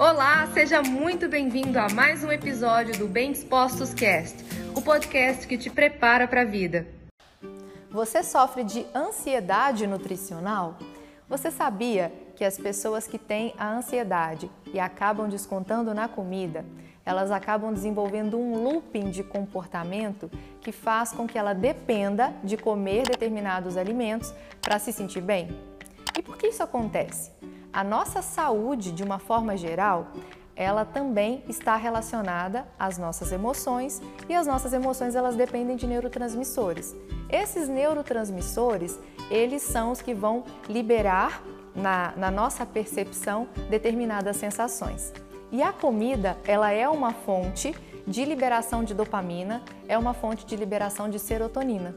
[0.00, 4.34] Olá, seja muito bem-vindo a mais um episódio do Bem Dispostos Cast,
[4.74, 6.86] o podcast que te prepara para a vida.
[7.90, 10.78] Você sofre de ansiedade nutricional?
[11.28, 16.64] Você sabia que as pessoas que têm a ansiedade e acabam descontando na comida,
[17.04, 20.30] elas acabam desenvolvendo um looping de comportamento
[20.62, 25.50] que faz com que ela dependa de comer determinados alimentos para se sentir bem?
[26.18, 27.30] E por que isso acontece?
[27.72, 30.08] A nossa saúde, de uma forma geral,
[30.56, 36.96] ela também está relacionada às nossas emoções e as nossas emoções elas dependem de neurotransmissores.
[37.30, 38.98] Esses neurotransmissores,
[39.30, 41.42] eles são os que vão liberar
[41.74, 45.12] na, na nossa percepção determinadas sensações.
[45.52, 47.74] E a comida, ela é uma fonte
[48.06, 51.94] de liberação de dopamina, é uma fonte de liberação de serotonina.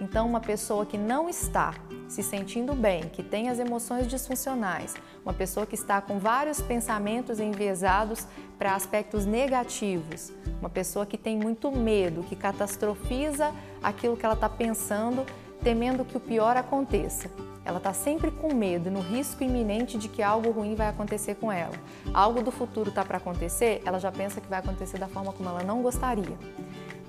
[0.00, 1.74] Então, uma pessoa que não está
[2.08, 4.94] se sentindo bem, que tem as emoções disfuncionais,
[5.24, 8.26] uma pessoa que está com vários pensamentos enviesados
[8.58, 14.48] para aspectos negativos, uma pessoa que tem muito medo, que catastrofiza aquilo que ela está
[14.48, 15.24] pensando,
[15.62, 17.30] temendo que o pior aconteça.
[17.64, 21.50] Ela está sempre com medo, no risco iminente de que algo ruim vai acontecer com
[21.50, 21.72] ela.
[22.12, 25.48] Algo do futuro está para acontecer, ela já pensa que vai acontecer da forma como
[25.48, 26.36] ela não gostaria.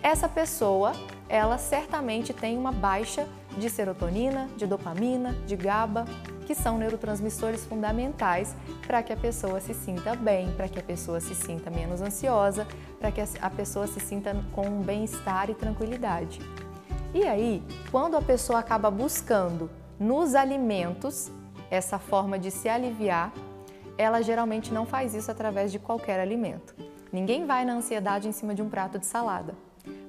[0.02, 0.94] Essa pessoa,
[1.28, 6.06] ela certamente tem uma baixa de serotonina, de dopamina, de GABA,
[6.46, 11.20] que são neurotransmissores fundamentais para que a pessoa se sinta bem, para que a pessoa
[11.20, 12.68] se sinta menos ansiosa,
[13.00, 16.40] para que a pessoa se sinta com um bem-estar e tranquilidade.
[17.14, 21.32] E aí, quando a pessoa acaba buscando nos alimentos
[21.72, 23.32] essa forma de se aliviar,
[23.98, 26.76] ela geralmente não faz isso através de qualquer alimento.
[27.12, 29.56] Ninguém vai na ansiedade em cima de um prato de salada.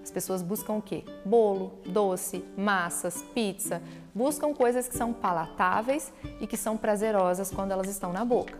[0.06, 1.02] As pessoas buscam o quê?
[1.24, 3.82] Bolo, doce, massas, pizza.
[4.14, 8.56] Buscam coisas que são palatáveis e que são prazerosas quando elas estão na boca.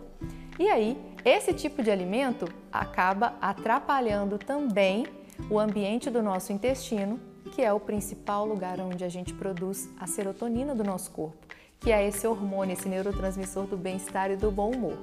[0.59, 5.07] E aí, esse tipo de alimento acaba atrapalhando também
[5.49, 7.17] o ambiente do nosso intestino,
[7.53, 11.47] que é o principal lugar onde a gente produz a serotonina do nosso corpo,
[11.79, 14.97] que é esse hormônio, esse neurotransmissor do bem-estar e do bom humor.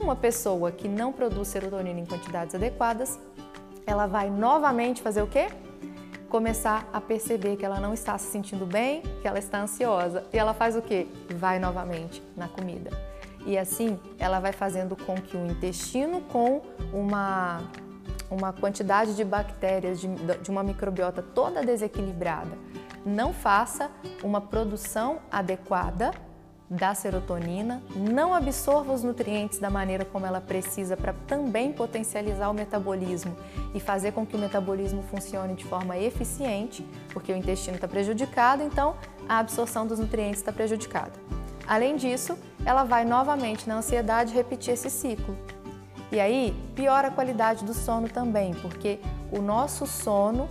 [0.00, 3.16] Uma pessoa que não produz serotonina em quantidades adequadas,
[3.86, 5.46] ela vai novamente fazer o quê?
[6.28, 10.24] Começar a perceber que ela não está se sentindo bem, que ela está ansiosa.
[10.32, 11.06] E ela faz o quê?
[11.36, 12.90] Vai novamente na comida.
[13.46, 16.62] E assim ela vai fazendo com que o intestino, com
[16.92, 17.62] uma,
[18.30, 22.58] uma quantidade de bactérias, de, de uma microbiota toda desequilibrada,
[23.06, 23.90] não faça
[24.22, 26.10] uma produção adequada
[26.70, 32.54] da serotonina, não absorva os nutrientes da maneira como ela precisa para também potencializar o
[32.54, 33.34] metabolismo
[33.74, 38.62] e fazer com que o metabolismo funcione de forma eficiente, porque o intestino está prejudicado,
[38.62, 38.96] então
[39.28, 41.12] a absorção dos nutrientes está prejudicada.
[41.66, 45.36] Além disso, ela vai novamente na ansiedade repetir esse ciclo.
[46.10, 48.98] E aí piora a qualidade do sono também, porque
[49.30, 50.48] o nosso sono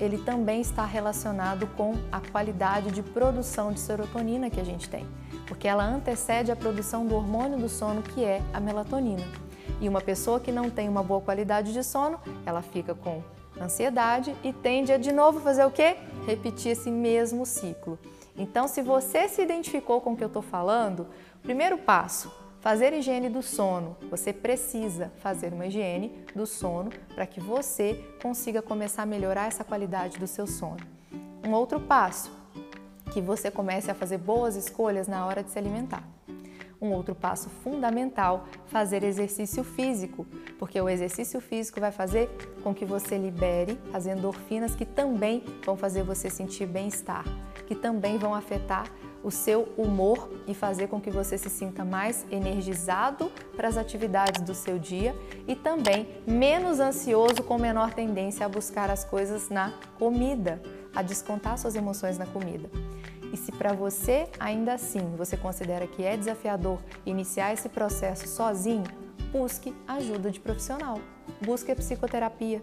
[0.00, 5.06] ele também está relacionado com a qualidade de produção de serotonina que a gente tem
[5.50, 9.26] porque ela antecede a produção do hormônio do sono, que é a melatonina.
[9.80, 13.20] E uma pessoa que não tem uma boa qualidade de sono, ela fica com
[13.60, 15.96] ansiedade e tende a de novo fazer o quê?
[16.24, 17.98] Repetir esse mesmo ciclo.
[18.38, 21.08] Então, se você se identificou com o que eu estou falando,
[21.42, 23.96] primeiro passo, fazer higiene do sono.
[24.10, 29.64] Você precisa fazer uma higiene do sono para que você consiga começar a melhorar essa
[29.64, 30.80] qualidade do seu sono.
[31.44, 32.30] Um outro passo,
[33.12, 36.04] que você comece a fazer boas escolhas na hora de se alimentar.
[36.80, 40.26] Um outro passo fundamental, fazer exercício físico,
[40.58, 42.30] porque o exercício físico vai fazer
[42.62, 47.24] com que você libere as endorfinas que também vão fazer você sentir bem-estar,
[47.66, 48.86] que também vão afetar
[49.22, 54.42] o seu humor e fazer com que você se sinta mais energizado para as atividades
[54.42, 55.14] do seu dia
[55.46, 60.60] e também menos ansioso com menor tendência a buscar as coisas na comida,
[60.94, 62.70] a descontar suas emoções na comida.
[63.32, 68.84] E se para você ainda assim você considera que é desafiador iniciar esse processo sozinho,
[69.30, 70.98] busque ajuda de profissional.
[71.40, 72.62] Busque a psicoterapia.